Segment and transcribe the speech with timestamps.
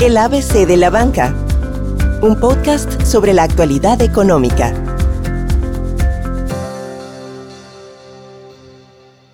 [0.00, 1.34] El ABC de la Banca,
[2.22, 4.72] un podcast sobre la actualidad económica.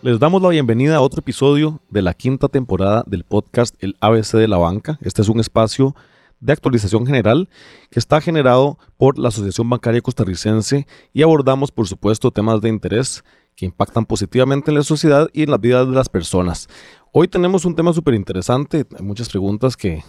[0.01, 4.39] Les damos la bienvenida a otro episodio de la quinta temporada del podcast El ABC
[4.39, 4.99] de la Banca.
[5.03, 5.95] Este es un espacio
[6.41, 7.51] de actualización general
[7.91, 13.23] que está generado por la Asociación Bancaria Costarricense y abordamos, por supuesto, temas de interés
[13.55, 16.69] que impactan positivamente en la sociedad y en las vidas de las personas.
[17.13, 20.03] Hoy tenemos un tema súper interesante, hay muchas preguntas que,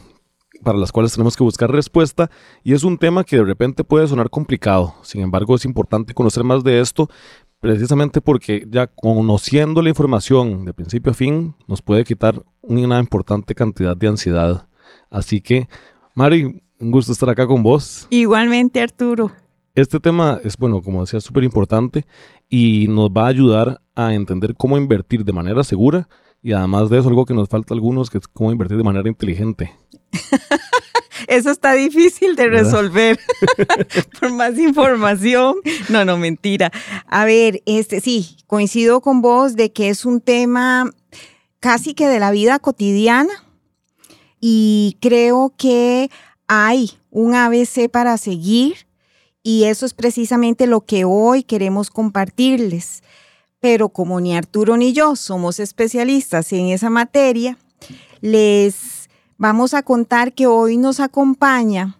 [0.63, 2.29] para las cuales tenemos que buscar respuesta
[2.63, 4.95] y es un tema que de repente puede sonar complicado.
[5.01, 7.09] Sin embargo, es importante conocer más de esto
[7.59, 13.55] precisamente porque ya conociendo la información de principio a fin nos puede quitar una importante
[13.55, 14.67] cantidad de ansiedad.
[15.09, 15.67] Así que,
[16.13, 18.07] Mari, un gusto estar acá con vos.
[18.09, 19.31] Igualmente, Arturo.
[19.73, 22.05] Este tema es, bueno, como decía, súper importante
[22.49, 26.07] y nos va a ayudar a entender cómo invertir de manera segura
[26.45, 28.83] y además de eso, algo que nos falta a algunos, que es cómo invertir de
[28.83, 29.73] manera inteligente.
[31.27, 33.17] Eso está difícil de resolver
[34.19, 35.55] por más información.
[35.89, 36.71] No, no, mentira.
[37.07, 40.91] A ver, este sí, coincido con vos de que es un tema
[41.59, 43.33] casi que de la vida cotidiana
[44.39, 46.11] y creo que
[46.47, 48.85] hay un ABC para seguir
[49.41, 53.01] y eso es precisamente lo que hoy queremos compartirles
[53.65, 57.57] pero como ni Arturo ni yo somos especialistas en esa materia,
[58.21, 61.97] les vamos a contar que hoy nos acompaña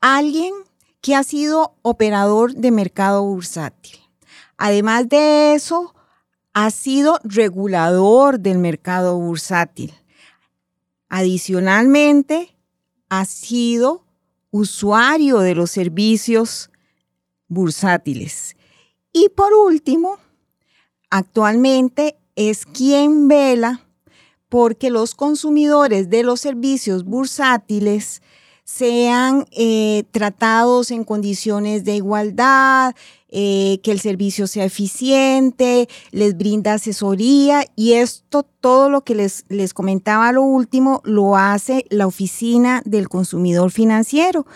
[0.00, 0.52] alguien
[1.00, 4.00] que ha sido operador de mercado bursátil.
[4.56, 5.94] Además de eso,
[6.52, 9.94] ha sido regulador del mercado bursátil.
[11.08, 12.56] Adicionalmente,
[13.08, 14.04] ha sido
[14.50, 16.72] usuario de los servicios
[17.46, 18.56] bursátiles.
[19.12, 20.18] Y por último,
[21.14, 23.82] actualmente es quien vela
[24.48, 28.20] porque los consumidores de los servicios bursátiles
[28.64, 32.96] sean eh, tratados en condiciones de igualdad,
[33.28, 39.44] eh, que el servicio sea eficiente, les brinda asesoría y esto, todo lo que les,
[39.48, 44.46] les comentaba lo último, lo hace la Oficina del Consumidor Financiero.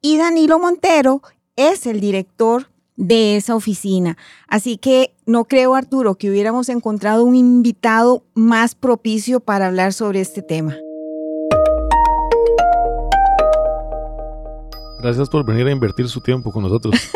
[0.00, 1.20] Y Danilo Montero
[1.56, 4.16] es el director de esa oficina.
[4.48, 10.20] Así que no creo, Arturo, que hubiéramos encontrado un invitado más propicio para hablar sobre
[10.20, 10.76] este tema.
[15.00, 16.94] Gracias por venir a invertir su tiempo con nosotros.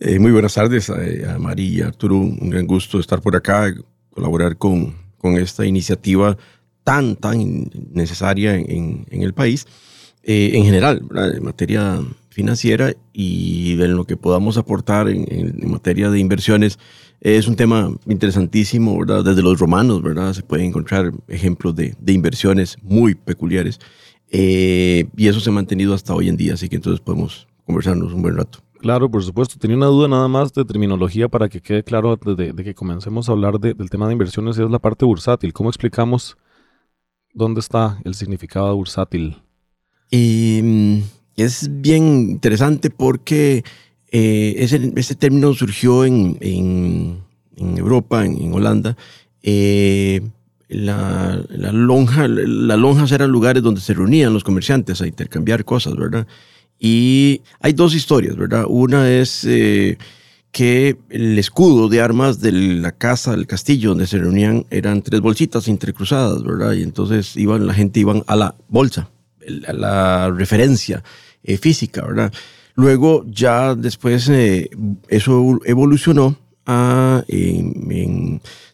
[0.00, 2.18] Eh, muy buenas tardes eh, a, María y Arturo.
[2.18, 3.74] Un gran gusto estar por acá,
[4.10, 6.36] colaborar con, con esta iniciativa
[6.84, 9.66] tan, tan necesaria en, en el país.
[10.22, 11.02] Eh, en general,
[11.34, 12.00] en materia
[12.38, 16.78] financiera y de lo que podamos aportar en, materia de inversiones.
[17.20, 19.24] Es un tema interesantísimo, ¿verdad?
[19.24, 20.32] Desde los romanos, ¿verdad?
[20.34, 23.80] Se pueden encontrar ejemplos de, inversiones muy peculiares.
[24.30, 28.12] Eh, y eso se ha mantenido hasta hoy en día, así que entonces podemos conversarnos
[28.12, 28.60] un buen rato.
[28.78, 29.58] Claro, por supuesto.
[29.58, 33.28] Tenía una duda nada más de terminología para que quede claro desde de que comencemos
[33.28, 35.52] a hablar del tema de inversiones, es la parte bursátil.
[35.52, 36.36] ¿Cómo explicamos
[37.34, 39.38] dónde está el significado bursátil?
[40.08, 43.64] Y mm, es bien interesante porque
[44.10, 47.22] eh, ese, término surgió en, en,
[47.78, 48.96] Europa, en, Holanda.
[49.42, 50.20] Eh,
[50.68, 55.96] la, la, lonja, las lonjas eran lugares donde se reunían los comerciantes a intercambiar cosas,
[55.96, 56.26] ¿verdad?
[56.78, 58.64] Y hay dos historias, ¿verdad?
[58.68, 59.98] Una es eh,
[60.52, 65.20] que el escudo de armas de la casa, del castillo donde se reunían, eran tres
[65.20, 66.72] bolsitas intercruzadas, ¿verdad?
[66.72, 69.08] Y entonces iban, la gente iban a la bolsa,
[69.66, 71.02] a la referencia
[71.42, 72.32] eh, física, ¿verdad?
[72.74, 74.70] Luego ya después eh,
[75.08, 77.24] eso evolucionó a,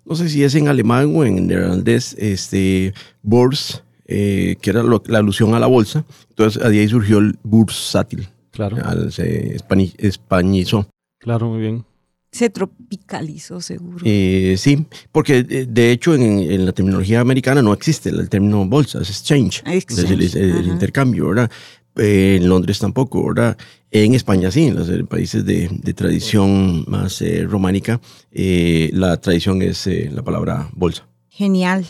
[0.04, 2.92] no sé si es en alemán o en neerlandés, este,
[3.22, 6.04] Bors, eh, que era la alusión a la bolsa.
[6.30, 8.28] Entonces, de ahí surgió el bursátil.
[8.50, 9.10] Claro.
[9.10, 9.56] se
[9.98, 10.86] españizó.
[11.18, 11.84] Claro, muy bien.
[12.30, 14.00] Se tropicalizó, seguro.
[14.04, 19.62] sí, porque de hecho en, la terminología americana no existe el término bolsa, es exchange,
[19.64, 21.50] Es el, intercambio, ¿verdad?
[21.96, 23.56] Eh, en Londres tampoco, ¿verdad?
[23.90, 28.00] En España sí, en los países de, tradición más eh, románica,
[28.32, 31.06] eh, la tradición es la palabra bolsa.
[31.28, 31.86] Genial,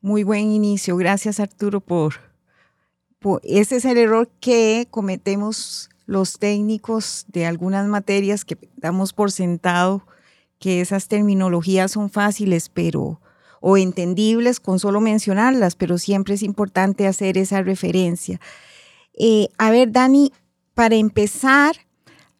[0.00, 0.96] muy buen inicio.
[0.96, 2.14] Gracias Arturo por,
[3.20, 3.40] por...
[3.44, 10.06] Ese es el error que cometemos los técnicos de algunas materias que damos por sentado
[10.58, 13.20] que esas terminologías son fáciles, pero
[13.60, 18.40] o entendibles con solo mencionarlas, pero siempre es importante hacer esa referencia.
[19.16, 20.32] Eh, a ver, Dani,
[20.74, 21.76] para empezar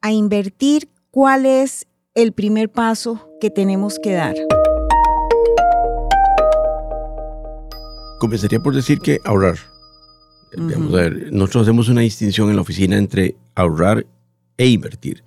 [0.01, 4.35] a invertir, ¿cuál es el primer paso que tenemos que dar?
[8.19, 9.57] Comenzaría por decir que ahorrar.
[10.57, 14.07] A ver, nosotros hacemos una distinción en la oficina entre ahorrar
[14.57, 15.23] e invertir.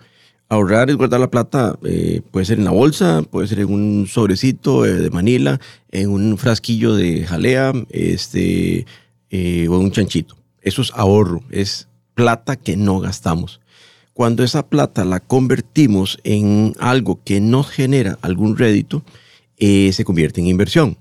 [0.50, 4.08] Ahorrar es guardar la plata, eh, puede ser en la bolsa, puede ser en un
[4.08, 5.60] sobrecito eh, de Manila,
[5.92, 8.86] en un frasquillo de jalea este,
[9.30, 10.38] eh, o en un chanchito.
[10.62, 13.62] Eso es ahorro, es plata que no gastamos.
[14.13, 19.04] Cuando esa plata la convertimos en algo que nos genera algún rédito,
[19.59, 20.98] se convierte en inversión.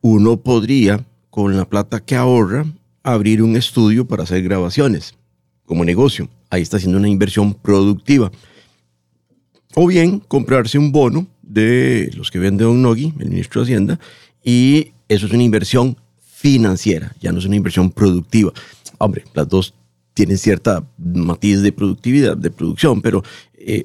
[0.00, 2.66] Uno podría, con la plata que ahorra,
[3.02, 5.14] abrir un estudio para hacer grabaciones
[5.64, 6.28] como negocio.
[6.50, 8.30] Ahí está haciendo una inversión productiva.
[9.74, 14.00] O bien comprarse un bono de los que vende Don Nogui, el ministro de Hacienda,
[14.44, 18.52] y eso es una inversión financiera, ya no es una inversión productiva.
[18.98, 19.74] Hombre, las dos
[20.14, 23.22] tienen cierta matiz de productividad, de producción, pero
[23.54, 23.84] eh,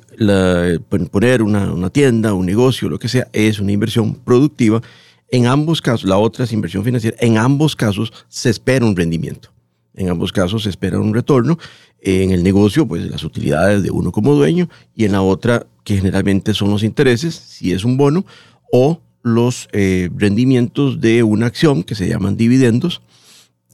[1.11, 4.81] poner una, tienda, un negocio, lo que sea, es una inversión productiva.
[5.29, 9.49] En ambos casos, la otra es inversión financiera, en ambos casos se espera un rendimiento.
[9.95, 11.59] En ambos casos se espera un retorno.
[12.01, 15.97] En el negocio, pues las utilidades de uno como dueño y en la otra, que
[15.97, 18.25] generalmente son los intereses, si es un bono,
[18.71, 23.01] o los eh, rendimientos de una acción que se llaman dividendos,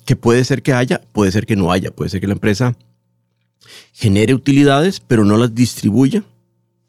[0.10, 2.76] que puede ser que haya, puede ser que no haya, puede ser que la empresa
[3.94, 6.24] genere utilidades, pero no las distribuya,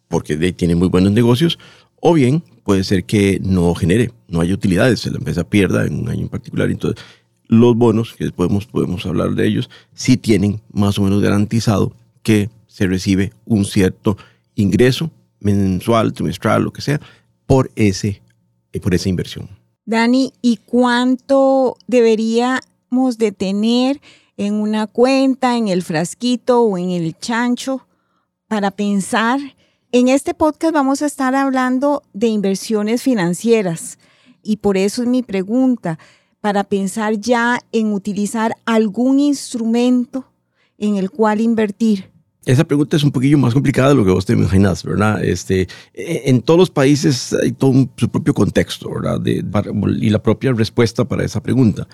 [0.09, 1.59] porque tiene muy buenos negocios,
[2.01, 6.09] o bien puede ser que no genere, no haya utilidades, la empresa pierda en un
[6.09, 6.71] año en particular.
[6.71, 7.05] Entonces,
[7.47, 12.49] los bonos, que después podemos, hablar de ellos, sí tienen más o menos garantizado que
[12.69, 14.17] se recibe un cierto
[14.55, 17.03] ingreso mensual, trimestral, lo que sea,
[17.45, 18.23] por, ese,
[18.81, 19.51] por esa inversión.
[19.85, 21.77] Dani, ¿y cuánto
[22.91, 24.01] de tener
[24.37, 27.87] en una cuenta, en el frasquito o en el chancho
[28.49, 29.39] para pensar?
[29.93, 33.99] En este podcast vamos a estar hablando de inversiones financieras
[34.43, 35.99] y por eso es mi pregunta
[36.41, 40.25] para pensar ya en utilizar algún instrumento
[40.79, 42.11] en el cual invertir?
[42.51, 45.23] Esa pregunta es un poquillo más complicada de lo que vos te imaginas, ¿verdad?
[45.23, 49.25] Este, e, en todos los países hay todo su propio contexto, ¿verdad?
[49.25, 51.87] y la propia respuesta para esa pregunta.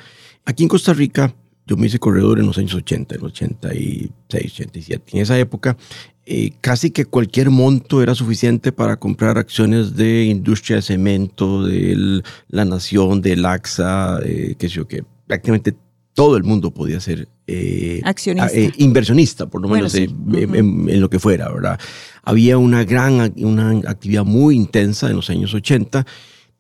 [0.47, 1.35] Aquí en Costa Rica,
[1.67, 5.11] yo me hice corredor en los años 80, en 86, 87.
[5.13, 5.77] En esa época,
[6.25, 12.23] eh, casi que cualquier monto era suficiente para comprar acciones de industria de cemento, de
[12.49, 15.77] la nación, de Laxa, eh, qué sé yo, que prácticamente
[16.17, 18.51] todo el mundo podía ser eh, accionista.
[18.79, 21.79] inversionista, por lo menos en, lo que fuera, ¿verdad?
[22.23, 26.07] Había una gran, una actividad muy intensa en los años 80,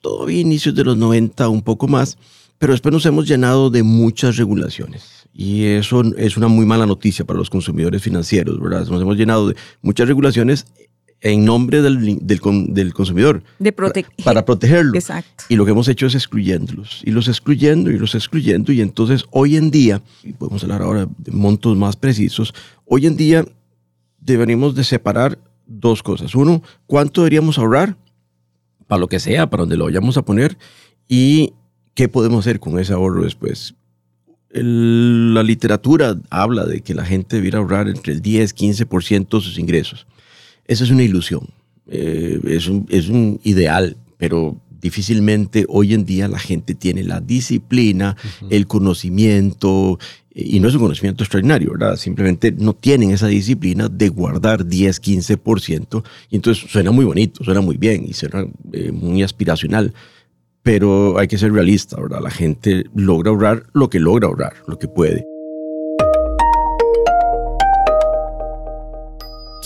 [0.02, 2.18] todavía inicios de los 90, un poco más,
[2.58, 7.24] pero después nos hemos llenado de muchas regulaciones y eso es una muy mala noticia
[7.24, 8.86] para los consumidores financieros, ¿verdad?
[8.86, 10.66] Nos hemos llenado de muchas regulaciones
[11.32, 13.42] en nombre del, del, consumidor.
[13.58, 14.94] De para, protegerlo.
[14.94, 15.44] Exacto.
[15.48, 17.02] Y lo que hemos hecho es excluyéndolos.
[17.04, 18.72] Y los excluyendo y los excluyendo.
[18.72, 23.16] Y entonces hoy en día, y podemos hablar ahora de montos más precisos, hoy en
[23.16, 23.44] día
[24.20, 26.34] deberíamos de separar dos cosas.
[26.34, 27.96] Uno, cuánto deberíamos ahorrar
[28.86, 30.56] para lo que sea, para donde lo vayamos a poner.
[31.08, 31.54] Y
[31.94, 33.74] qué podemos hacer con ese ahorro después
[34.62, 39.40] la literatura habla de que la gente debiera ahorrar entre el 10 y 15% de
[39.40, 40.06] sus ingresos.
[40.66, 41.48] Esa es una ilusión,
[41.88, 47.20] eh, es, un, es un ideal, pero difícilmente hoy en día la gente tiene la
[47.20, 48.16] disciplina,
[48.50, 49.98] el conocimiento,
[50.34, 51.96] eh, y no es un conocimiento extraordinario, ¿verdad?
[51.96, 57.60] Simplemente no tienen esa disciplina de guardar 10, 15%, y entonces suena muy bonito, suena
[57.60, 59.94] muy bien y suena eh, muy aspiracional,
[60.62, 62.20] pero hay que ser realista, ¿verdad?
[62.22, 65.35] La gente logra ahorrar lo que logra ahorrar, lo que puede.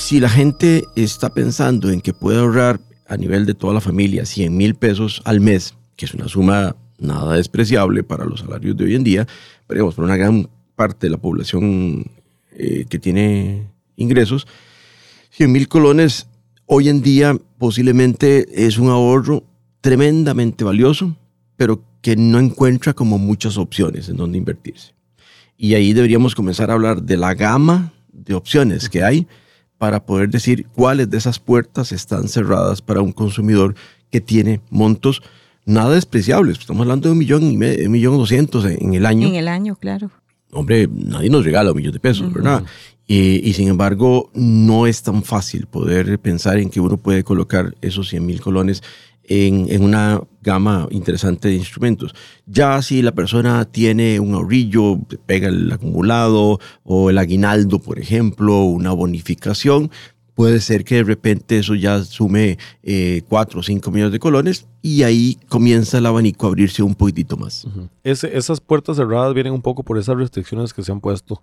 [0.00, 4.24] Si la gente está pensando en que puede ahorrar a nivel de toda la familia
[4.24, 8.84] 100 mil pesos al mes, que es una suma nada despreciable para los salarios de
[8.84, 9.26] hoy en día,
[9.68, 12.10] pero digamos, para una gran parte de la población
[12.56, 14.48] eh, que tiene ingresos,
[15.32, 16.26] 100 mil colones
[16.66, 19.44] hoy en día posiblemente es un ahorro
[19.80, 21.14] tremendamente valioso,
[21.56, 24.92] pero que no encuentra como muchas opciones en donde invertirse.
[25.56, 29.28] Y ahí deberíamos comenzar a hablar de la gama de opciones que hay
[29.80, 33.74] para poder decir cuáles de esas puertas están cerradas para un consumidor
[34.10, 35.22] que tiene montos
[35.64, 36.58] nada despreciables.
[36.58, 39.26] Estamos hablando de un millón y medio, un millón doscientos en el año.
[39.26, 40.10] En el año, claro.
[40.52, 42.62] Hombre, nadie nos regala un millón de pesos, ¿verdad?
[43.06, 47.74] Y, y, sin embargo, no es tan fácil poder pensar en que uno puede colocar
[47.80, 48.82] esos 100 mil colones
[49.30, 52.14] en, una gama interesante de instrumentos.
[52.46, 58.64] Ya si la persona tiene un ahorrillo, pega el acumulado o el aguinaldo, por ejemplo,
[58.64, 59.90] una bonificación,
[60.34, 64.66] puede ser que de repente eso ya sume eh, 4 o 5 millones de colones
[64.82, 67.66] y ahí comienza el abanico a abrirse un poquitito más.
[68.02, 71.42] Ese- esas puertas cerradas vienen un poco por esas restricciones que se han puesto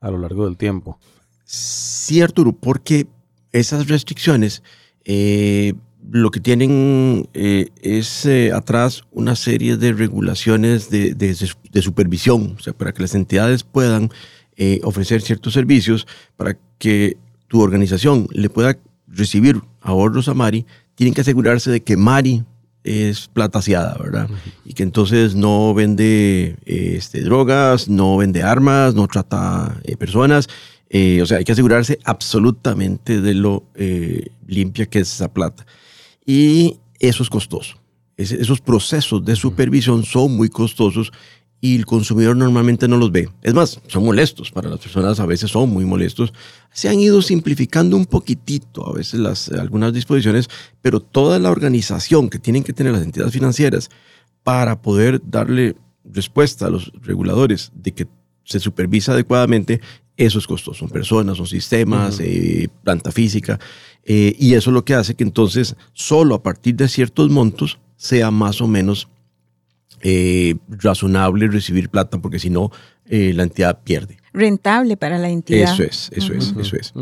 [0.00, 0.98] a lo largo del tiempo.
[1.44, 3.06] Sí, Arturo, porque
[3.52, 4.62] esas restricciones
[5.04, 5.74] eh,
[6.12, 11.36] lo que tienen eh, es eh, atrás una serie de regulaciones de, de-
[11.72, 14.10] de supervisión, o sea, para que las entidades puedan
[14.56, 17.16] eh, ofrecer ciertos servicios, para que
[17.48, 18.76] tu organización le pueda
[19.06, 22.44] recibir ahorros a Mari, tienen que asegurarse de que Mari
[22.82, 24.28] es plataseada, ¿verdad?
[24.64, 30.48] Y que entonces no vende eh, este, drogas, no vende armas, no trata eh, personas.
[30.88, 33.64] Eh, o sea, hay que asegurarse absolutamente de lo
[34.46, 35.64] limpia que es esa plata.
[36.24, 37.76] Y eso es costoso.
[38.16, 41.10] Ese- esos procesos de supervisión son muy costosos
[41.62, 43.28] y el consumidor normalmente no los ve.
[43.42, 46.32] Es más, son molestos para las personas, a veces son muy molestos.
[46.72, 50.48] Se han ido simplificando un poquitito a veces las, algunas disposiciones,
[50.80, 53.90] pero toda la organización que tienen que tener las entidades financieras
[54.42, 58.06] para poder darle respuesta a los reguladores de que
[58.44, 59.80] se supervisa adecuadamente,
[60.26, 60.78] eso es costoso.
[60.78, 63.58] Son personas, son sistemas, eh, planta física,
[64.04, 67.78] eh, y eso es lo que hace que entonces solo a partir de ciertos montos
[67.96, 69.08] sea más o menos
[70.02, 72.70] eh, razonable recibir plata, porque si no,
[73.06, 74.16] eh, la entidad pierde.
[74.32, 75.74] Rentable para la entidad.
[75.74, 76.94] Eso es, eso es, eso es.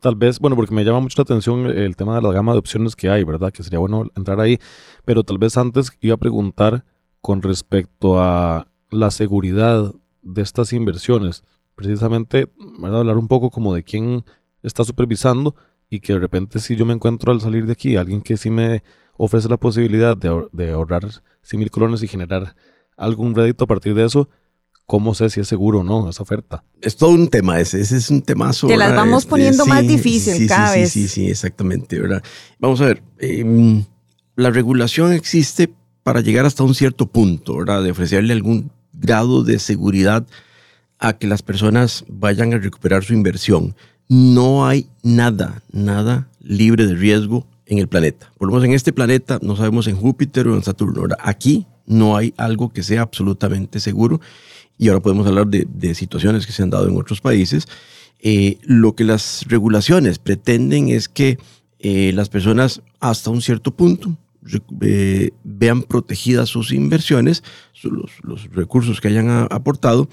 [0.00, 2.58] Tal vez, bueno, porque me llama mucho la atención el tema de la gama de
[2.58, 3.52] opciones que hay, ¿verdad?
[3.52, 4.58] Que sería bueno entrar ahí.
[5.04, 6.84] Pero tal vez antes iba a preguntar
[7.20, 11.42] con respecto a la seguridad de estas inversiones.
[11.74, 12.48] Precisamente,
[12.78, 13.00] ¿verdad?
[13.00, 14.24] Hablar un poco como de quién
[14.62, 15.54] está supervisando
[15.88, 18.50] y que de repente si yo me encuentro al salir de aquí, alguien que sí
[18.50, 18.82] me
[19.16, 21.02] ofrece la posibilidad de, ahor- de ahorrar
[21.42, 22.54] 100 mil colones y generar
[22.96, 24.28] algún rédito a partir de eso,
[24.86, 26.64] ¿cómo sé si es seguro o no esa oferta?
[26.80, 28.68] Es todo un tema ese, ese es un temazo.
[28.68, 30.92] Que las vamos Este, poniendo más difícil sí, cada sí, vez.
[30.92, 32.22] Sí, sí, sí, exactamente, ¿verdad?
[32.58, 33.84] Vamos a ver, em,
[34.36, 37.82] la regulación existe para llegar hasta un cierto punto, ¿verdad?
[37.82, 40.26] De ofrecerle algún grado de seguridad
[41.02, 43.74] a que las personas vayan a recuperar su inversión.
[44.08, 48.32] No hay nada, nada libre de riesgo en el planeta.
[48.38, 51.02] Por lo en este planeta, no sabemos en Júpiter o en Saturno.
[51.02, 51.18] ¿verdad?
[51.20, 54.20] Aquí no hay algo que sea absolutamente seguro.
[54.78, 57.66] Y ahora podemos hablar de, de situaciones que se han dado en otros países.
[58.20, 61.38] Eh, lo que las regulaciones pretenden es que
[61.80, 64.16] eh, las personas hasta un cierto punto
[64.82, 67.42] eh, vean protegidas sus inversiones,
[67.82, 70.08] los, los recursos que hayan aportado,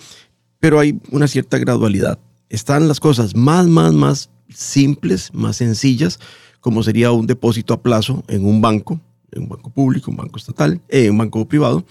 [0.60, 2.20] pero hay una cierta gradualidad.
[2.50, 6.20] Están las cosas más, más, más simples, más sencillas,
[6.60, 9.00] como sería un depósito a plazo en un banco,
[9.32, 11.86] en un banco público, un banco estatal, eh, un banco privado,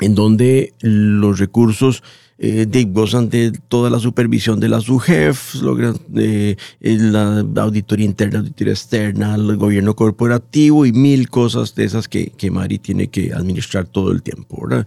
[0.00, 2.02] en donde los recursos
[2.38, 8.72] eh, gozan de toda la supervisión de la SUGEF, logran eh, la auditoría interna, auditoría
[8.72, 13.88] externa, el gobierno corporativo y mil cosas de esas que, que Mari tiene que administrar
[13.88, 14.68] todo el tiempo.
[14.68, 14.86] ¿verdad?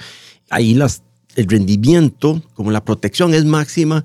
[0.50, 1.04] Ahí las,
[1.36, 4.04] el rendimiento, como la protección es máxima,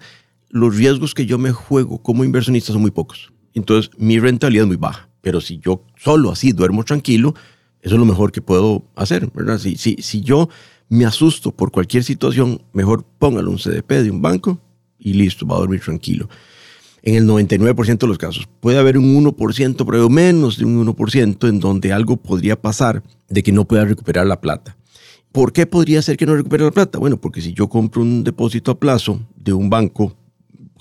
[0.51, 3.33] los riesgos que yo me juego como inversionista son muy pocos.
[3.55, 5.09] Entonces mi rentabilidad es muy baja.
[5.21, 7.35] Pero si yo solo así duermo tranquilo,
[7.81, 9.29] eso es lo mejor que puedo hacer.
[9.59, 10.49] Si, si, si yo
[10.89, 14.61] me asusto por cualquier situación, mejor póngalo un CDP de un banco
[14.99, 16.29] y listo, va a dormir tranquilo.
[17.03, 18.49] En el 99% de los casos.
[18.61, 23.43] Puede haber un 1%, pero menos de un 1% en donde algo podría pasar de
[23.43, 24.77] que no pueda recuperar la plata.
[25.37, 26.99] ¿Por qué podría ser que no recupere la plata?
[26.99, 30.17] Bueno, porque si yo compro un depósito a plazo de un banco,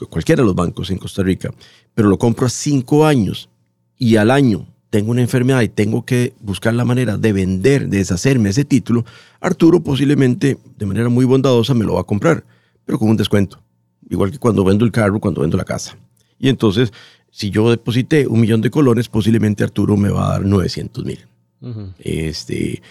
[0.09, 1.53] cualquiera de los bancos en Costa Rica,
[1.93, 3.49] pero lo compro a cinco años
[3.97, 7.97] y al año tengo una enfermedad y tengo que buscar la manera de vender, de
[7.97, 9.03] deshacerme ese título,
[9.41, 12.45] Arturo posiblemente de manera muy bondadosa me lo va a comprar,
[12.85, 13.61] pero con un descuento.
[14.09, 15.97] Igual que cuando vendo el carro, cuando vendo la casa.
[16.39, 16.93] Y entonces,
[17.29, 21.19] si yo deposité un millón de colones, posiblemente Arturo me va a dar 900 mil.
[21.99, 22.81] Este,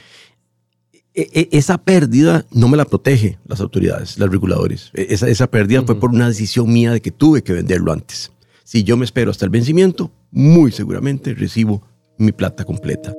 [1.14, 4.90] esa pérdida no me la protege las autoridades, los reguladores.
[4.94, 8.32] E- Esa, esa pérdida fue por una decisión mía de que tuve que venderlo antes.
[8.64, 11.82] Si yo me espero hasta el vencimiento, muy seguramente recibo
[12.18, 13.14] mi plata completa.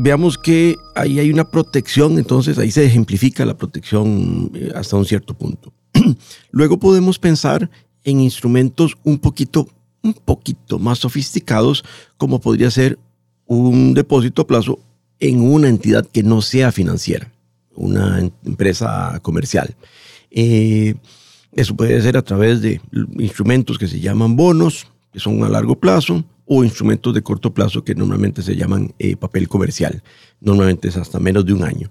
[0.00, 5.04] Veamos que ahí hay una protección, entonces ahí se ejemplifica la protección eh, hasta un
[5.04, 5.72] cierto punto.
[6.52, 7.68] Luego podemos pensar
[8.04, 9.68] en instrumentos un poquito,
[10.02, 11.84] un poquito más sofisticados,
[12.16, 12.96] como podría ser
[13.48, 14.78] un depósito a plazo
[15.18, 17.32] en una entidad que no sea financiera,
[17.74, 19.74] una em- empresa comercial.
[20.30, 20.94] Eh,
[21.52, 22.80] eso puede ser a través de
[23.18, 27.82] instrumentos que se llaman bonos, que son a largo plazo, o instrumentos de corto plazo
[27.82, 30.02] que normalmente se llaman eh, papel comercial.
[30.40, 31.90] Normalmente es hasta menos de un año.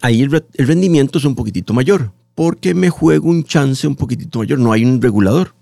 [0.00, 4.38] Ahí el, el rendimiento es un poquitito mayor, porque me juego un chance un poquitito
[4.40, 4.58] mayor.
[4.58, 5.54] No hay un regulador.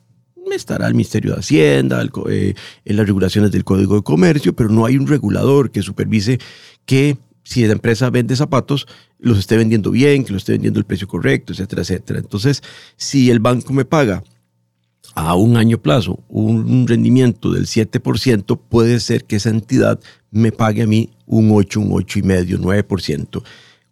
[0.53, 4.87] Estará el Ministerio de Hacienda, el, eh, las regulaciones del Código de Comercio, pero no
[4.87, 6.39] hay un regulador que supervise
[6.87, 8.87] que si la empresa vende zapatos,
[9.19, 12.19] los esté vendiendo bien, que los esté vendiendo el precio correcto, etcétera, etcétera.
[12.19, 12.63] Entonces,
[12.97, 14.23] si el banco me paga
[15.15, 20.83] a un año plazo un rendimiento del 7%, puede ser que esa entidad me pague
[20.83, 23.43] a mí un 8, un 8,5, 9%.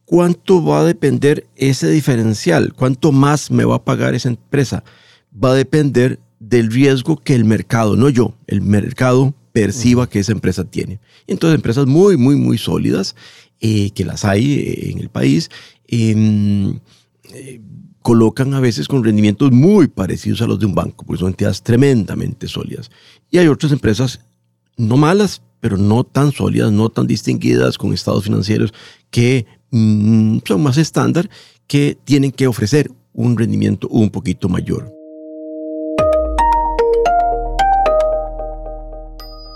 [0.04, 2.74] ¿Cuánto va a depender ese diferencial?
[2.74, 4.84] ¿Cuánto más me va a pagar esa empresa?
[5.32, 6.18] Va a depender
[6.48, 10.98] del riesgo que el mercado, no yo, el mercado perciba que esa empresa tiene.
[11.26, 13.14] Entonces, empresas muy, muy, muy sólidas,
[13.60, 15.50] eh, que las hay eh, en el país,
[15.86, 16.80] em,
[17.32, 17.60] eh,
[18.00, 21.62] colocan a veces con rendimientos muy parecidos a los de un banco, porque son entidades
[21.62, 22.90] tremendamente sólidas.
[23.30, 24.20] Y hay otras empresas
[24.76, 28.74] no malas, pero no tan sólidas, no tan distinguidas, con estados financieros
[29.10, 31.30] que mm, son más estándar,
[31.68, 35.01] que tienen que ofrecer un rendimiento un poquito mayor.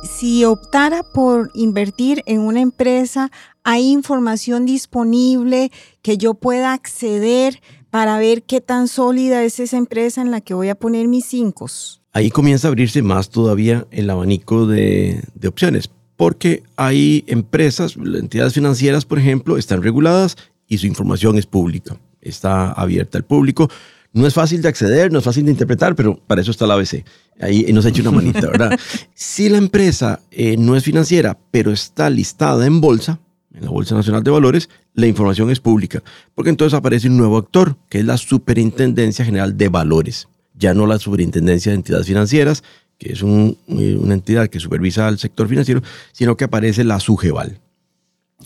[0.07, 3.31] Si optara por invertir en una empresa,
[3.65, 5.73] ¿hay información disponible
[6.03, 7.61] que yo pueda acceder
[7.91, 11.27] para ver qué tan sólida es esa empresa en la que voy a poner mis
[11.27, 11.67] cinco?
[12.13, 19.05] Ahí comienza a abrirse más todavía el abanico de, opciones, porque hay empresas, entidades financieras,
[19.05, 20.37] por ejemplo, están reguladas
[20.69, 23.69] y su información es pública, está abierta al público.
[24.13, 26.75] No es fácil de acceder, no es fácil de interpretar, pero para eso está la
[26.75, 27.05] ABC.
[27.40, 28.78] Ahí nos ha hecho una manita, ¿verdad?
[29.14, 33.21] si la empresa eh, no es financiera, pero está listada en bolsa,
[33.55, 36.02] en la Bolsa Nacional de Valores, la información es pública,
[36.35, 40.87] porque entonces aparece un nuevo actor, que es la Superintendencia General de Valores, ya no
[40.87, 42.62] la Superintendencia de Entidades Financieras,
[42.99, 47.61] que es eh, una entidad que supervisa al sector financiero, sino que aparece la SUGEVAL.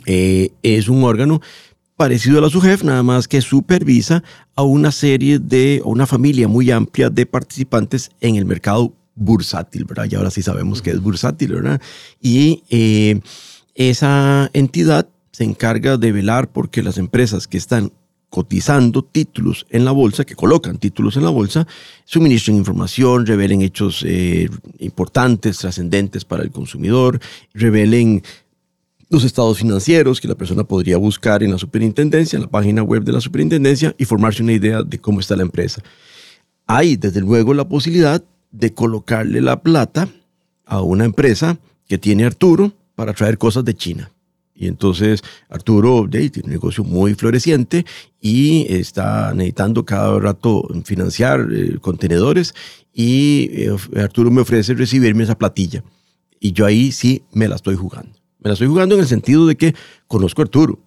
[0.06, 1.40] Eh, es un órgano
[2.00, 4.24] parecido a la SUGEF, nada más que supervisa
[4.56, 9.84] a una serie de, a una familia muy amplia de participantes en el mercado bursátil,
[9.84, 10.06] ¿verdad?
[10.10, 11.78] Y ahora sí sabemos que es bursátil, ¿verdad?
[12.18, 13.20] Y eh,
[13.74, 17.92] esa entidad se encarga de velar porque las empresas que están
[18.30, 21.66] cotizando títulos en la bolsa, que colocan títulos en la bolsa,
[22.06, 24.48] suministren información, revelen hechos eh,
[24.78, 27.20] importantes, trascendentes para el consumidor,
[27.52, 28.22] revelen
[29.10, 33.02] los estados financieros que la persona podría buscar en la superintendencia, en la página web
[33.02, 35.82] de la superintendencia y formarse una idea de cómo está la empresa.
[36.66, 40.08] Hay, desde luego, la posibilidad de colocarle la plata
[40.64, 44.12] a una empresa que tiene Arturo para traer cosas de China.
[44.54, 47.84] Y entonces Arturo tiene un negocio muy floreciente
[48.20, 52.54] y está necesitando cada rato financiar eh, contenedores
[52.92, 55.82] y eh, Arturo me ofrece recibirme esa platilla.
[56.38, 58.19] Y yo ahí sí me la estoy jugando.
[58.42, 59.74] Me la estoy jugando en el sentido de que
[60.06, 60.78] conozco a Arturo,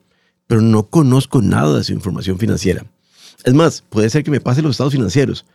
[0.47, 2.85] pero no conozco nada de su información financiera.
[3.43, 5.45] Es más, puede ser que me pase los estados financieros,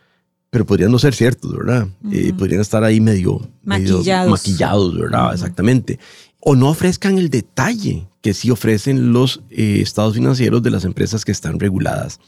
[0.49, 1.87] pero podrían no ser ciertos, ¿verdad?
[2.11, 5.33] Eh, podrían estar ahí medio maquillados, maquillados ¿verdad?
[5.33, 5.99] Exactamente.
[6.39, 11.25] O no ofrezcan el detalle que sí ofrecen los eh, estados financieros de las empresas
[11.25, 12.19] que están reguladas.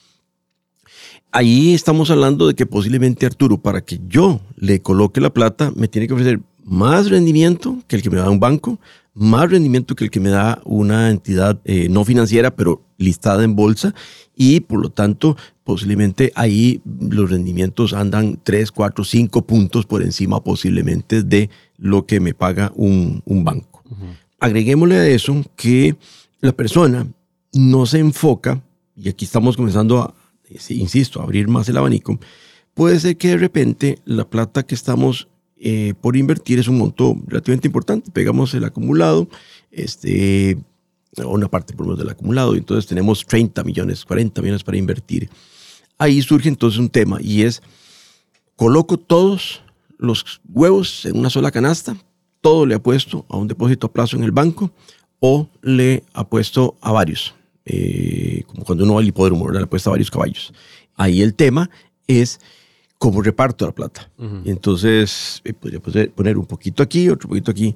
[1.31, 5.87] Ahí estamos hablando de que posiblemente Arturo, para que yo le coloque la plata, me
[5.87, 8.79] tiene que ofrecer más rendimiento que el que me da un banco,
[9.13, 13.55] más rendimiento que el que me da una entidad eh, no financiera, pero listada en
[13.55, 13.93] bolsa,
[14.35, 20.43] y por lo tanto, posiblemente ahí los rendimientos andan 3, 4, 5 puntos por encima
[20.43, 23.83] posiblemente de lo que me paga un, banco.
[24.39, 25.95] Agreguémosle a eso que
[26.39, 27.07] la persona
[27.53, 28.63] no se enfoca,
[28.95, 30.13] y aquí estamos comenzando a,
[30.69, 32.19] insisto, a abrir más el abanico,
[32.73, 35.27] puede ser que de repente la plata que estamos
[35.63, 38.09] eh, por invertir es un monto relativamente importante.
[38.09, 39.29] Pegamos el acumulado,
[39.69, 40.57] este,
[41.23, 45.29] una parte por menos del acumulado, y entonces tenemos 30 millones, 40 millones para invertir.
[45.99, 47.61] Ahí surge entonces un tema y es,
[48.55, 49.61] coloco todos
[49.99, 51.95] los huevos en una sola canasta,
[52.41, 54.71] todo le apuesto a un depósito a plazo en el banco
[55.19, 59.93] o le apuesto a varios, eh, como cuando uno va al hipódromo, le apuesta a
[59.93, 60.51] varios caballos.
[60.95, 61.69] Ahí el tema
[62.07, 62.39] es
[63.01, 64.11] cómo reparto la plata.
[64.45, 65.79] Entonces, eh, podría
[66.11, 67.73] poner un poquito aquí, otro poquito aquí.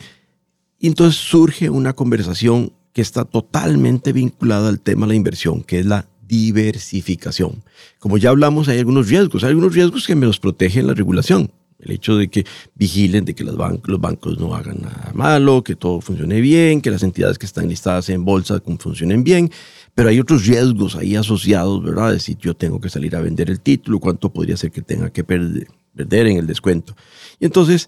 [0.78, 5.80] Y entonces surge una conversación que está totalmente vinculada al tema de la inversión, que
[5.80, 7.64] es la diversificación.
[7.98, 9.44] Como ya hablamos, hay algunos riesgos.
[9.44, 11.50] Hay algunos riesgos que me los protegen la regulación.
[11.80, 15.76] El hecho de que vigilen de que los, los bancos no hagan nada malo, que
[15.76, 19.50] todo funcione bien, que las entidades que están listadas en bolsa funcionen bien.
[19.96, 22.10] Pero hay otros riesgos ahí asociados, ¿verdad?
[22.10, 25.10] Es decir, yo tengo que salir a vender el título, cuánto podría ser que tenga
[25.10, 26.96] que perder, en el descuento.
[27.40, 27.88] Y entonces,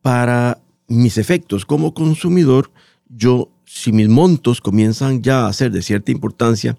[0.00, 2.70] para mis efectos como consumidor,
[3.10, 6.76] yo, si mis montos comienzan ya a ser de cierta importancia,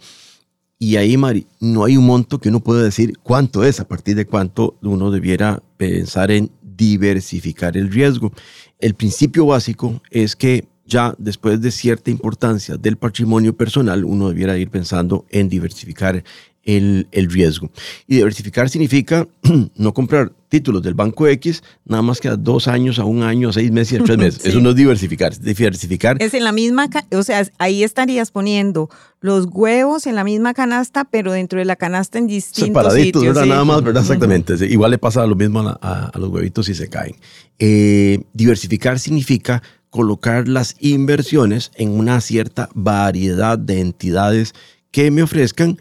[0.81, 4.15] Y ahí, Mari, no hay un monto que uno pueda decir cuánto es, a partir
[4.15, 8.31] de cuánto uno debiera pensar en diversificar el riesgo.
[8.79, 14.57] El principio básico es que ya después de cierta importancia del patrimonio personal, uno debiera
[14.57, 16.23] ir pensando en diversificar
[16.65, 17.71] el, el, riesgo.
[18.07, 19.25] Y diversificar significa
[19.75, 23.49] no comprar títulos del banco X nada más que a dos años, a un año,
[23.49, 24.41] a seis meses y a tres meses.
[24.43, 24.49] sí.
[24.49, 25.31] Eso no es diversificar.
[25.31, 26.17] Es diversificar.
[26.21, 28.89] Es en la misma, o sea, ahí estarías poniendo
[29.21, 33.23] los huevos en la misma canasta, pero dentro de la canasta en distintos Separaditos, sitios.
[33.35, 33.43] ¿verdad?
[33.43, 33.49] sí.
[33.49, 34.03] Nada más, ¿verdad?
[34.03, 34.53] Exactamente.
[34.67, 37.15] Igual le pasa lo mismo a, la- a- a los huevitos si se caen.
[37.57, 44.53] Eh, diversificar significa colocar las inversiones en una cierta variedad de entidades
[44.91, 45.77] que me ofrezcan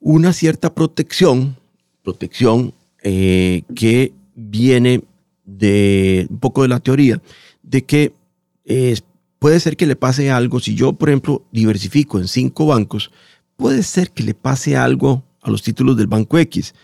[0.00, 1.56] una cierta protección,
[2.02, 5.02] protección eh, que viene
[5.44, 7.20] de un poco de la teoría
[7.62, 8.12] de que
[8.64, 8.96] eh,
[9.38, 10.60] puede ser que le pase algo.
[10.60, 13.10] Si yo, por ejemplo, diversifico en cinco bancos,
[13.56, 16.74] puede ser que le pase algo a los títulos del banco X,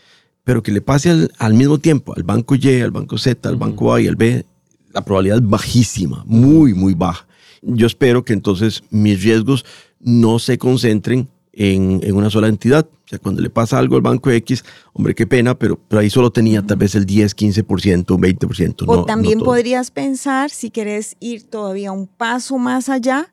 [0.44, 3.56] pero que le pase al, al mismo tiempo al banco Y, al banco Z, al
[3.56, 4.44] banco A y al B,
[4.92, 7.26] la probabilidad es bajísima, muy, muy baja.
[7.62, 9.64] Yo espero que entonces mis riesgos
[10.00, 12.86] no se concentren en, en una sola entidad.
[13.04, 16.08] O sea, cuando le pasa algo al banco X, hombre, qué pena, pero, pero ahí
[16.08, 18.84] solo tenía tal vez el 10, 15%, 20%.
[18.86, 23.32] O no- también no podrías pensar, si querés ir todavía un paso más allá,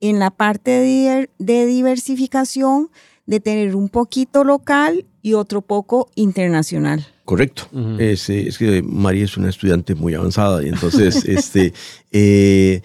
[0.00, 2.90] en la parte de, de diversificación,
[3.26, 7.06] de tener un poquito local y otro poco internacional.
[7.30, 7.68] Correcto.
[8.00, 11.72] Eh, es que María es una estudiante muy avanzada y entonces este,
[12.10, 12.82] eh,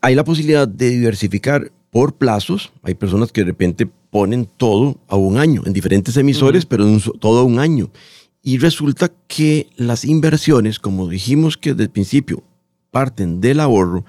[0.00, 2.70] hay la posibilidad de diversificar por plazos.
[2.84, 6.90] Hay personas que de repente ponen todo a un año en diferentes emisores, pero en
[6.90, 7.90] un todo a un año.
[8.44, 12.44] Y resulta que las inversiones, como dijimos que desde el principio
[12.92, 14.04] parten del ahorro,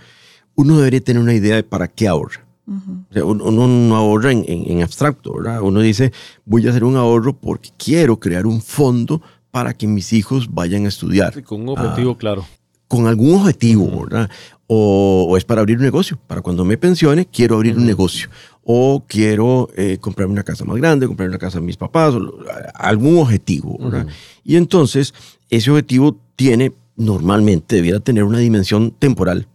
[0.54, 2.46] uno debería tener una idea de para qué ahorra.
[2.66, 5.62] O sea, uno, uno no ahorra en, en- en abstracto, ¿verdad?
[5.62, 6.12] Uno dice,
[6.46, 9.22] voy a hacer un ahorro porque quiero crear un fondo
[9.52, 11.34] para que mis hijos vayan a estudiar.
[11.34, 12.46] Sí, con un objetivo Ah, claro.
[12.88, 14.30] con algún objetivo, ¿verdad?
[14.68, 16.18] O, o es para abrir un negocio.
[16.26, 18.30] Para cuando me pensione, quiero abrir un negocio.
[18.64, 22.32] O quiero eh, comprarme una casa más grande, comprarme una casa a mis papás, o
[22.76, 24.08] algún objetivo, ¿verdad?
[24.46, 25.14] Y entonces,
[25.50, 29.48] ese objetivo tiene, normalmente, debiera tener una dimensión temporal.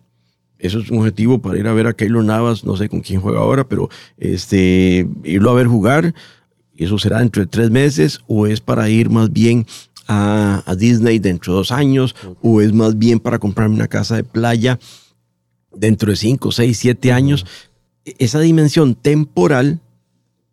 [0.58, 3.20] Eso es un objetivo para ir a ver a Keylor Navas, no sé con quién
[3.20, 6.14] juega ahora, pero este, irlo a ver jugar,
[6.76, 9.66] eso será dentro de tres meses, o es para ir más bien
[10.08, 14.16] a, a Disney dentro de dos años, o es más bien para comprarme una casa
[14.16, 14.78] de playa
[15.76, 17.46] dentro de cinco, seis, siete años.
[18.04, 19.80] E- Esa dimensión temporal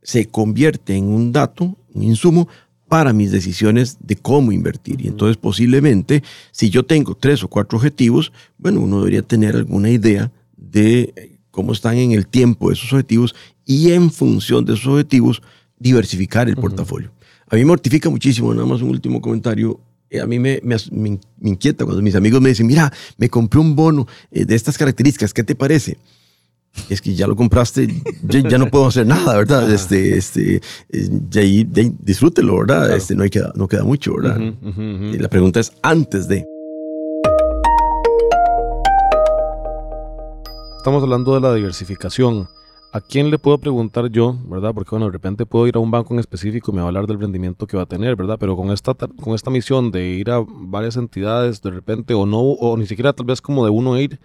[0.03, 2.47] se convierte en un dato, un insumo
[2.87, 5.01] para mis decisiones de cómo invertir.
[5.01, 9.89] Y entonces posiblemente, si yo tengo tres o cuatro objetivos, bueno, uno debería tener alguna
[9.89, 13.33] idea de eh, cómo están en el tiempo esos objetivos
[13.65, 15.41] y en función de esos objetivos
[15.79, 17.11] diversificar el portafolio.
[17.49, 19.79] A mí me mortifica muchísimo, nada más un último comentario.
[20.09, 23.59] eh, A mí me, me me inquieta cuando mis amigos me dicen, mira, me compré
[23.59, 25.97] un bono eh, de estas características, ¿qué te parece?
[26.89, 27.87] Es que ya lo compraste,
[28.23, 29.71] ya, ya no puedo hacer nada, ¿verdad?
[29.71, 30.61] Este, este,
[31.29, 31.41] ya
[31.99, 32.85] disfrútelo, ¿verdad?
[32.85, 32.95] Claro.
[32.95, 34.39] Este, no, hay queda, no queda mucho, ¿verdad?
[34.39, 36.45] Y la pregunta es antes de.
[40.77, 42.47] Estamos hablando de la diversificación.
[42.93, 44.73] ¿A quién le puedo preguntar yo, verdad?
[44.73, 46.87] Porque bueno, de repente puedo ir a un banco en específico y me va a
[46.87, 48.37] hablar del rendimiento que va a tener, ¿verdad?
[48.39, 52.39] Pero con esta, con esta misión de ir a varias entidades de repente, o no,
[52.39, 54.21] o ni siquiera tal vez como de uno ir,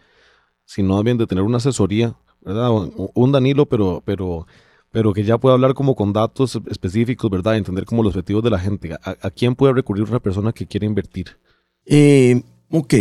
[0.67, 2.71] sino bien de tener una asesoría, ¿verdad?
[3.15, 4.47] Un Danilo, pero, pero,
[4.91, 7.57] pero que ya pueda hablar como con datos específicos, ¿verdad?
[7.57, 8.93] Entender como los objetivos de la gente.
[8.95, 11.37] ¿A, a quién puede recurrir una persona que quiere invertir?
[11.87, 12.95] Eh, ok.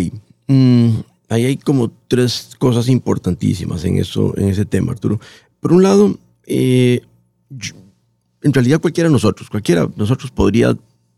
[0.47, 0.89] Mm,
[1.30, 5.19] ahí hay como tres cosas importantísimas en, eso, en ese tema, Arturo.
[5.60, 7.02] Por un lado, eh,
[7.49, 7.75] yo-
[8.41, 10.75] en realidad cualquiera de nosotros, cualquiera de nosotros podría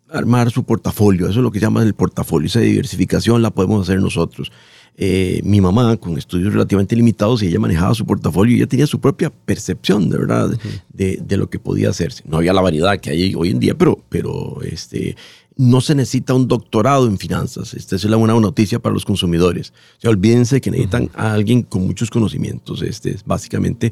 [0.10, 1.30] armar su portafolio.
[1.30, 2.48] Eso es lo que se llama el portafolio.
[2.48, 4.52] Esa diversificación la podemos hacer nosotros.
[4.98, 8.86] Eh, mi mamá, con estudios relativamente limitados, y ella manejaba su portafolio y ella tenía
[8.86, 10.60] su propia percepción, de verdad,
[10.94, 12.24] de, de lo que podía hacerse.
[12.28, 15.16] No había la variedad que hay hoy en día, pero, pero este,
[15.58, 17.74] no se necesita un doctorado en finanzas.
[17.74, 19.74] Esta es la buena noticia para los consumidores.
[19.98, 22.82] O sea, olvídense que necesitan a alguien con muchos conocimientos.
[22.82, 23.92] Este es básicamente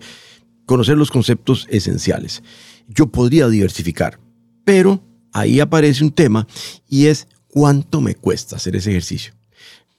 [0.65, 2.43] conocer los conceptos esenciales.
[2.88, 4.19] Yo podría diversificar,
[4.63, 6.47] pero ahí aparece un tema
[6.88, 9.33] y es cuánto me cuesta hacer ese ejercicio.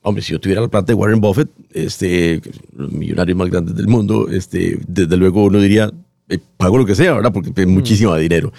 [0.02, 2.40] Hombre, si yo tuviera la plata de Warren Buffett, este,
[2.74, 5.92] los millonarios más grandes del mundo, este, desde luego uno diría,
[6.28, 7.32] eh, pago lo que sea, ¿verdad?
[7.32, 8.52] Porque es muchísimo dinero.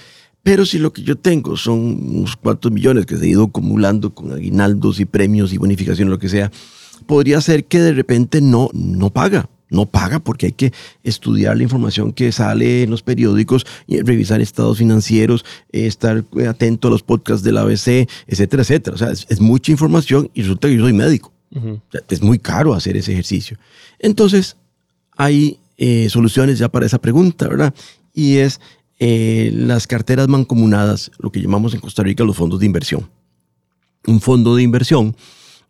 [0.44, 4.14] Pero si lo que yo tengo son unos cuantos millones que se ha ido acumulando
[4.14, 6.52] con aguinaldos y premios y bonificaciones, lo que sea,
[7.06, 9.50] podría ser que de repente no, no paga.
[9.72, 10.72] No paga porque hay que
[11.04, 16.90] estudiar la información que sale en los periódicos, y revisar estados financieros, eh, estar atento
[16.90, 18.96] a los podcasts del ABC, etcétera, etcétera.
[18.96, 21.32] O sea, es, mucha información y resulta que yo soy médico.
[22.10, 23.58] es muy caro hacer ese ejercicio.
[24.00, 24.58] Entonces,
[25.18, 27.74] hay eh, soluciones ya para esa pregunta, ¿verdad?
[28.14, 28.60] Y es
[29.00, 33.10] eh, las carteras mancomunadas, lo que llamamos en Costa Rica los fondos de inversión.
[34.06, 35.16] Un fondo de inversión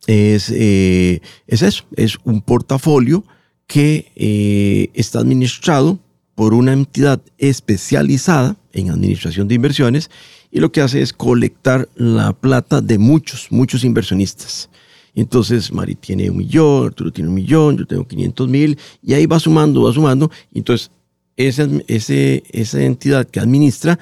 [0.07, 3.23] es, es eso, es un portafolio
[3.71, 5.97] que eh, está administrado
[6.35, 10.11] por una entidad especializada en administración de inversiones
[10.51, 14.69] y lo que hace es colectar la plata de muchos, muchos inversionistas.
[15.15, 19.25] Entonces, Mari tiene un millón, Arturo tiene un millón, yo tengo 500 mil, y ahí
[19.25, 20.29] va sumando, va sumando.
[20.53, 20.91] Entonces,
[21.37, 23.97] esa, ese, esa entidad que administra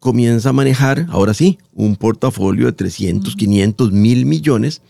[0.00, 4.82] comienza a manejar, ahora sí, un portafolio de 300, 500 mil millones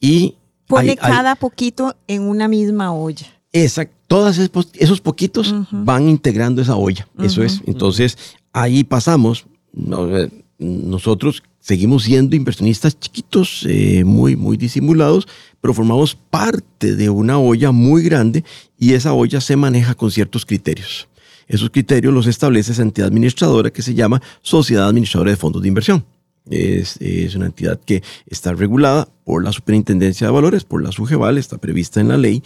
[0.00, 0.36] y...
[0.66, 3.35] Pone cada poquito en una misma olla.
[3.62, 3.94] Exacto.
[4.08, 4.38] Todos
[4.74, 7.08] esos poquitos van integrando esa olla.
[7.18, 7.60] Eso es.
[7.66, 8.16] Entonces,
[8.52, 9.46] ahí pasamos.
[9.74, 15.26] Eh, nosotros seguimos siendo inversionistas chiquitos, eh, muy, muy disimulados,
[15.60, 18.44] pero formamos parte de una olla muy grande
[18.78, 21.08] y esa olla se maneja con ciertos criterios.
[21.48, 25.68] Esos criterios los establece esa entidad administradora que se llama Sociedad Administradora de Fondos de
[25.68, 26.04] Inversión.
[26.48, 31.38] Es, es, una entidad que está regulada por la Superintendencia de Valores, por la SUGEVAL,
[31.38, 32.44] está prevista en la ley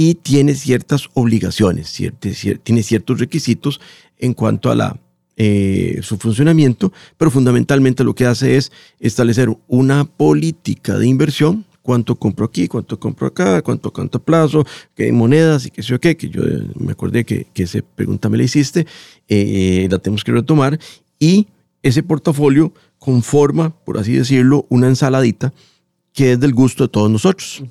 [0.00, 1.92] y tiene ciertas obligaciones,
[2.62, 3.80] tiene ciertos requisitos
[4.16, 4.96] en cuanto a
[5.36, 12.14] eh, su funcionamiento, pero fundamentalmente lo que hace es establecer una política de inversión, cuánto
[12.14, 16.16] compro aquí, cuánto compro acá, cuánto cuánto plazo, qué monedas y qué sé yo qué,
[16.16, 18.86] que yo eh, me acordé que, que esa pregunta me la hiciste,
[19.26, 20.78] eh, la tenemos que retomar,
[21.18, 21.48] y
[21.82, 25.52] ese portafolio conforma, por así decirlo, una ensaladita
[26.12, 27.64] que es del gusto de todos nosotros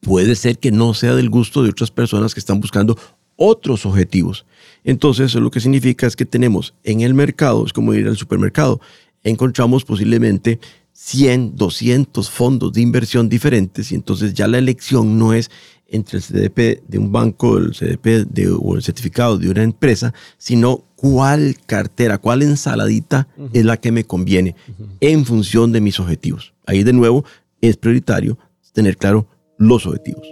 [0.00, 2.98] puede ser que no sea del gusto de otras personas que están buscando
[3.36, 4.46] otros objetivos.
[4.84, 8.16] Entonces, eso lo que significa es que tenemos en el mercado, es como ir al
[8.16, 8.80] supermercado,
[9.22, 10.60] encontramos posiblemente
[10.92, 15.50] 100, 200 fondos de inversión diferentes y entonces ya la elección no es
[15.88, 20.14] entre el CDP de un banco el CDP de, o el certificado de una empresa,
[20.38, 24.56] sino cuál cartera, cuál ensaladita es la que me conviene
[25.00, 26.54] en función de mis objetivos.
[26.64, 27.24] Ahí de nuevo
[27.60, 28.38] es prioritario
[28.72, 29.26] tener claro
[29.58, 30.26] los objetivos.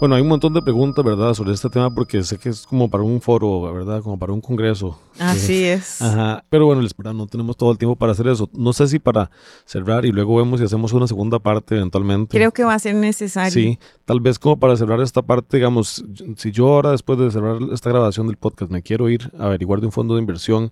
[0.00, 2.90] Bueno, hay un montón de preguntas, ¿verdad?, sobre este tema porque sé que es como
[2.90, 4.98] para un foro, ¿verdad?, como para un congreso.
[5.18, 6.02] Así es.
[6.02, 6.44] Ajá.
[6.50, 6.82] Pero bueno,
[7.14, 8.50] no tenemos todo el tiempo para hacer eso.
[8.52, 9.30] No sé si para
[9.64, 12.36] cerrar y luego vemos si hacemos una segunda parte eventualmente.
[12.36, 13.50] Creo que va a ser necesario.
[13.50, 16.04] Sí, tal vez como para cerrar esta parte, digamos,
[16.36, 19.80] si yo ahora después de cerrar esta grabación del podcast me quiero ir a averiguar
[19.80, 20.70] de un fondo de inversión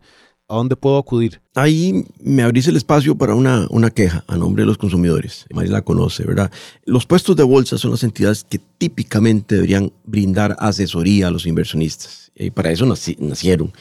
[0.52, 1.40] ¿A dónde puedo acudir?
[1.54, 5.46] Ahí me abrís el espacio para una, una queja a nombre de los consumidores.
[5.50, 6.52] María la conoce, ¿verdad?
[6.84, 12.32] Los puestos de bolsa son las entidades que típicamente deberían brindar asesoría a los inversionistas.
[12.36, 13.72] Y para eso nacieron.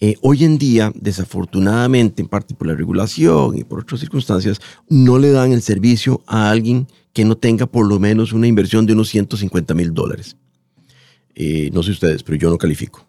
[0.00, 5.20] Eh, hoy en día, desafortunadamente, en parte por la regulación y por otras circunstancias, no
[5.20, 8.94] le dan el servicio a alguien que no tenga por lo menos una inversión de
[8.94, 10.36] unos 150 mil dólares.
[11.38, 13.06] Eh, no sé ustedes, pero yo no califico.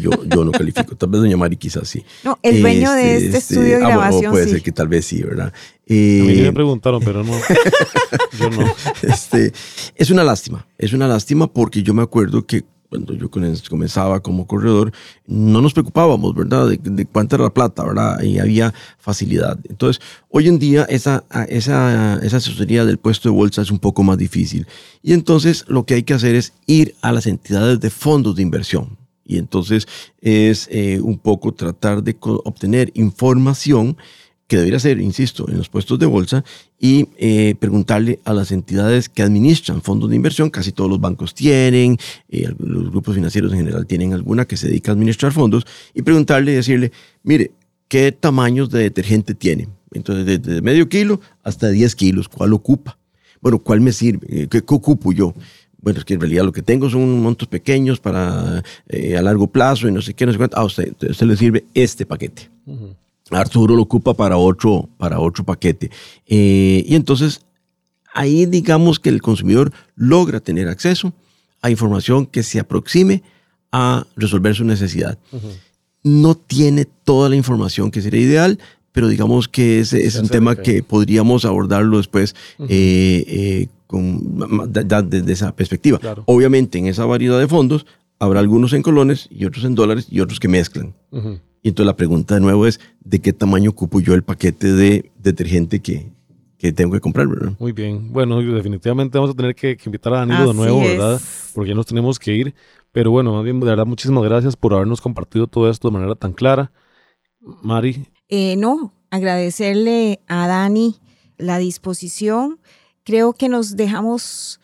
[0.00, 0.94] Yo, yo no califico.
[0.94, 2.04] Tal vez doña Mari quizás sí.
[2.22, 4.30] No, el dueño de este, este, este estudio de ah, grabación.
[4.30, 5.52] puede ser que tal vez sí, ¿verdad?
[5.84, 7.32] Eh, a mí me preguntaron, pero no.
[8.38, 8.72] yo no.
[9.02, 9.52] Este,
[9.96, 10.64] es una lástima.
[10.78, 14.92] Es una lástima porque yo me acuerdo que cuando yo comenzaba como corredor,
[15.26, 16.68] no nos preocupábamos, ¿verdad?
[16.68, 18.22] De, cuánta era la plata, ¿verdad?
[18.22, 19.58] Y había facilidad.
[19.68, 24.02] Entonces, hoy en día esa, esa, esa asesoría del puesto de bolsa es un poco
[24.02, 24.66] más difícil.
[25.02, 28.42] Y entonces lo que hay que hacer es ir a las entidades de fondos de
[28.42, 28.96] inversión.
[29.24, 29.88] Y entonces
[30.20, 33.96] es eh, un poco tratar de obtener información
[34.46, 36.44] que debería ser, insisto, en los puestos de bolsa
[36.78, 41.34] y eh, preguntarle a las entidades que administran fondos de inversión, casi todos los bancos
[41.34, 45.66] tienen, eh, los grupos financieros en general tienen alguna que se dedica a administrar fondos,
[45.94, 46.92] y preguntarle y decirle,
[47.24, 47.50] mire,
[47.88, 49.68] ¿qué tamaños de detergente tiene?
[49.92, 52.98] Entonces, desde medio kilo hasta 10 kilos, ¿cuál ocupa?
[53.40, 54.42] Bueno, ¿cuál me sirve?
[54.42, 55.34] Eh, ¿Qué, ocupo yo?
[55.80, 59.88] Bueno, es que en realidad lo que tengo son montos pequeños para a largo plazo
[59.88, 60.56] y no sé qué, no sé cuánto.
[60.56, 62.50] Ah, usted, usted le sirve este paquete.
[63.30, 65.90] Arturo lo ocupa para otro, para otro paquete.
[66.26, 67.42] Eh, y entonces
[68.14, 71.12] ahí digamos que el consumidor logra tener acceso
[71.62, 73.22] a información que se aproxime
[73.72, 75.18] a resolver su necesidad.
[76.02, 78.58] No tiene toda la información que sería ideal,
[78.92, 83.68] pero digamos que ese es un tema que podríamos abordarlo después eh, eh,
[84.68, 85.98] desde esa perspectiva.
[86.26, 87.86] Obviamente en esa variedad de fondos
[88.18, 90.94] habrá algunos en colones y otros en dólares y otros que mezclan.
[91.66, 95.10] Y entonces la pregunta de nuevo es, ¿de qué tamaño ocupo yo el paquete de
[95.18, 96.12] detergente que,
[96.58, 97.54] que tengo que comprar, ¿verdad?
[97.58, 98.12] Muy bien.
[98.12, 100.90] Bueno, definitivamente vamos a tener que, que invitar a Danilo de nuevo, es.
[100.90, 101.20] ¿verdad?
[101.56, 102.54] Porque ya nos tenemos que ir.
[102.92, 106.14] Pero bueno, más bien, de verdad, muchísimas gracias por habernos compartido todo esto de manera
[106.14, 106.70] tan clara.
[107.40, 111.00] Mari, Eh, no, agradecerle a Dani
[111.36, 112.60] la disposición.
[113.02, 114.60] Creo que nos dejamos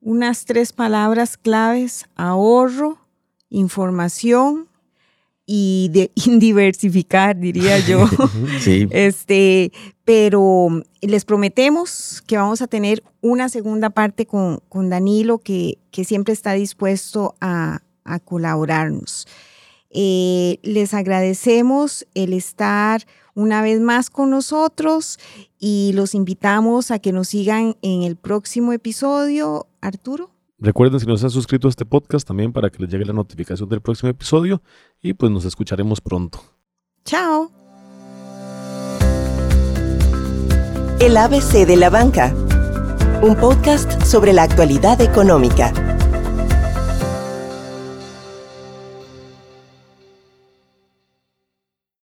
[0.00, 2.98] unas tres palabras claves, ahorro,
[3.48, 4.68] información
[5.46, 8.06] y de, diversificar, diría yo.
[8.60, 8.86] Sí.
[8.90, 9.72] Este,
[10.04, 16.04] pero les prometemos que vamos a tener una segunda parte con, con Danilo que, que
[16.04, 19.26] siempre está dispuesto a, a colaborarnos.
[19.90, 25.18] Eh, les agradecemos el estar una vez más con nosotros
[25.58, 29.66] y los invitamos a que nos sigan en el próximo episodio.
[29.80, 30.31] Arturo.
[30.62, 33.12] Recuerden si no se han suscrito a este podcast también para que les llegue la
[33.12, 34.62] notificación del próximo episodio
[35.00, 36.40] y pues nos escucharemos pronto.
[37.04, 37.50] Chao.
[41.00, 42.32] El ABC de la banca.
[43.22, 45.91] Un podcast sobre la actualidad económica.